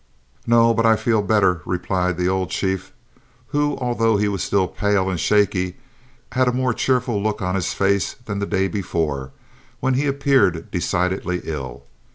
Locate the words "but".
0.73-0.83